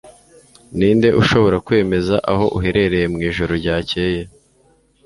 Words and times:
Ninde 0.77 1.09
ushobora 1.21 1.57
kwemeza 1.65 2.15
aho 2.31 2.45
uherereye 2.57 3.05
mwijoro 3.13 3.51
ryakeye 3.61 4.21